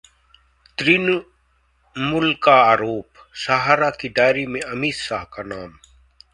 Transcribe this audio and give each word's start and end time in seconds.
तृणमूल 0.77 2.33
का 2.43 2.55
आरोप, 2.63 3.05
सहारा 3.45 3.89
की 3.89 4.09
डायरी 4.09 4.45
में 4.47 4.61
अमित 4.61 4.95
शाह 4.95 5.23
का 5.23 5.43
नाम 5.43 5.77